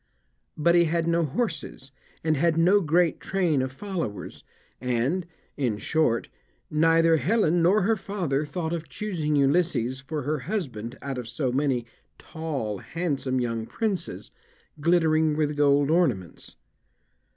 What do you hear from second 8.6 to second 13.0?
of choosing Ulysses for her husband out of so many tall,